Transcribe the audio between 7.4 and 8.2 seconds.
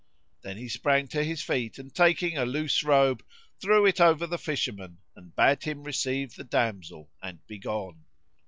be gone.